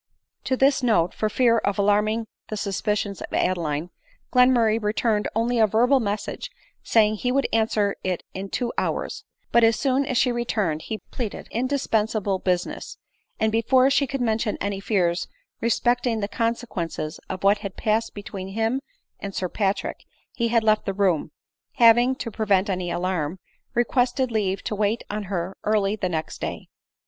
To 0.45 0.57
this 0.57 0.81
note, 0.81 1.13
for 1.13 1.29
fear 1.29 1.59
of 1.59 1.77
alarming 1.77 2.25
the 2.47 2.57
suspicions 2.57 3.21
of 3.21 3.31
Ad 3.31 3.55
eline, 3.57 3.91
Glenmurray 4.33 4.81
returned 4.81 5.27
only 5.35 5.59
a 5.59 5.67
verbal 5.67 5.99
message, 5.99 6.49
saying 6.81 7.17
he 7.17 7.31
would 7.31 7.47
*kiswer 7.53 7.93
it 8.03 8.23
in 8.33 8.49
two 8.49 8.73
hours; 8.79 9.25
but 9.51 9.63
as 9.63 9.75
soon 9.77 10.07
as 10.07 10.17
she 10.17 10.31
re 10.31 10.43
turned 10.43 10.81
he 10.81 10.97
pleaded 11.11 11.47
indispensable 11.51 12.39
business; 12.39 12.97
and 13.39 13.51
before 13.51 13.91
she 13.91 14.07
could 14.07 14.21
mention 14.21 14.57
any 14.59 14.79
fears 14.79 15.27
respecting 15.61 16.19
the 16.19 16.27
consequences 16.27 17.19
of 17.29 17.43
what 17.43 17.59
had 17.59 17.77
pased 17.77 18.15
between 18.15 18.47
him 18.47 18.81
and 19.19 19.35
Sir 19.35 19.49
Patrick, 19.49 20.05
he 20.33 20.47
had 20.47 20.63
left 20.63 20.87
the 20.87 20.93
room, 20.95 21.29
having, 21.73 22.15
to 22.15 22.31
prevent 22.31 22.71
any 22.71 22.89
alarm, 22.89 23.37
requested 23.75 24.31
leave 24.31 24.63
to 24.63 24.73
wait 24.73 25.03
on 25.11 25.25
her 25.25 25.55
early 25.63 25.95
the 25.95 26.09
next 26.09 26.41
day. 26.41 26.69